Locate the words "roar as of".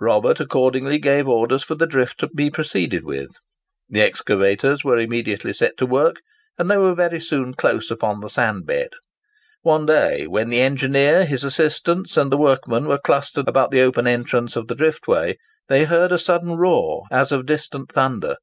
16.56-17.46